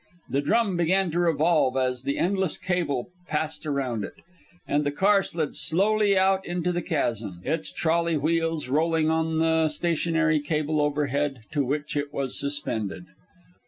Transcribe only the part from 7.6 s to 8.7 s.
trolley wheels